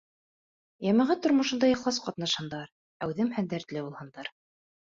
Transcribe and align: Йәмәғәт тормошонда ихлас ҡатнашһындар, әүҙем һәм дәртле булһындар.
Йәмәғәт 0.85 1.21
тормошонда 1.25 1.69
ихлас 1.73 1.99
ҡатнашһындар, 2.07 2.73
әүҙем 3.07 3.33
һәм 3.37 3.51
дәртле 3.55 3.85
булһындар. 3.89 4.33